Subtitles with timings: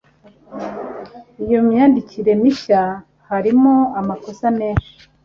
[1.43, 2.81] iyo myandikire mishya
[3.29, 4.93] harimo amakosa menshi.